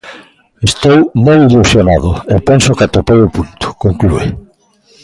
[0.69, 4.27] Estou moi ilusionado e penso que atopei o punto, conclúe.